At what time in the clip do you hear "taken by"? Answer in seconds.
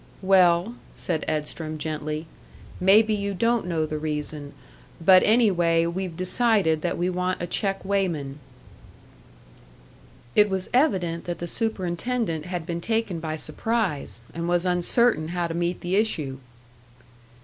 12.81-13.35